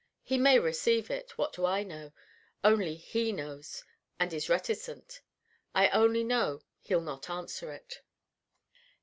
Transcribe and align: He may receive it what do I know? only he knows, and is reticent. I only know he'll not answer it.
He 0.23 0.39
may 0.39 0.57
receive 0.57 1.11
it 1.11 1.37
what 1.37 1.53
do 1.53 1.63
I 1.63 1.83
know? 1.83 2.11
only 2.63 2.95
he 2.95 3.31
knows, 3.31 3.83
and 4.19 4.33
is 4.33 4.49
reticent. 4.49 5.21
I 5.75 5.89
only 5.89 6.23
know 6.23 6.63
he'll 6.79 7.01
not 7.01 7.29
answer 7.29 7.71
it. 7.71 8.01